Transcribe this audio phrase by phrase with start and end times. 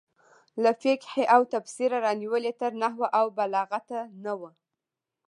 [0.63, 4.49] له فقهې او تفسیره رانیولې تر نحو او بلاغته نه وو.